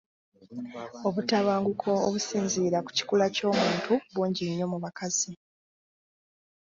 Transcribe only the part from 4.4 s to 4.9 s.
nnyo mu